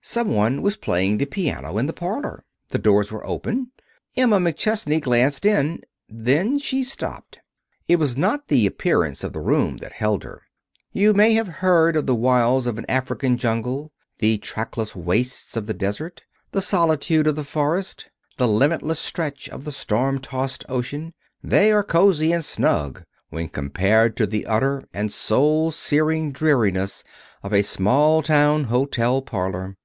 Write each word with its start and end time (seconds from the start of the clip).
Some 0.00 0.34
one 0.34 0.62
was 0.62 0.78
playing 0.78 1.18
the 1.18 1.26
piano 1.26 1.76
in 1.76 1.84
the 1.84 1.92
parlor. 1.92 2.42
The 2.70 2.78
doors 2.78 3.12
were 3.12 3.26
open. 3.26 3.72
Emma 4.16 4.38
McChesney 4.38 5.02
glanced 5.02 5.44
in. 5.44 5.82
Then 6.08 6.58
she 6.58 6.82
stopped. 6.82 7.40
It 7.88 7.96
was 7.96 8.16
not 8.16 8.48
the 8.48 8.64
appearance 8.64 9.22
of 9.22 9.34
the 9.34 9.42
room 9.42 9.76
that 9.78 9.92
held 9.92 10.24
her. 10.24 10.44
You 10.94 11.12
may 11.12 11.34
have 11.34 11.46
heard 11.48 11.94
of 11.94 12.06
the 12.06 12.14
wilds 12.14 12.66
of 12.66 12.78
an 12.78 12.86
African 12.88 13.36
jungle 13.36 13.92
the 14.18 14.38
trackless 14.38 14.96
wastes 14.96 15.58
of 15.58 15.66
the 15.66 15.74
desert 15.74 16.22
the 16.52 16.62
solitude 16.62 17.26
of 17.26 17.36
the 17.36 17.44
forest 17.44 18.08
the 18.38 18.48
limitless 18.48 18.98
stretch 19.00 19.46
of 19.50 19.64
the 19.64 19.72
storm 19.72 20.20
tossed 20.20 20.64
ocean; 20.70 21.12
they 21.44 21.70
are 21.70 21.84
cozy 21.84 22.32
and 22.32 22.46
snug 22.46 23.04
when 23.28 23.48
compared 23.50 24.16
to 24.16 24.26
the 24.26 24.46
utter 24.46 24.84
and 24.94 25.12
soul 25.12 25.70
searing 25.70 26.32
dreariness 26.32 27.04
of 27.42 27.52
a 27.52 27.60
small 27.60 28.22
town 28.22 28.64
hotel 28.64 29.20
parlor. 29.20 29.76